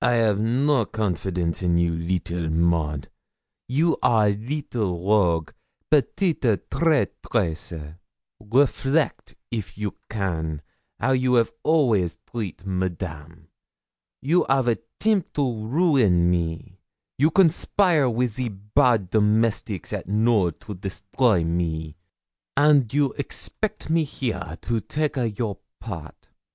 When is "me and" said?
21.44-22.94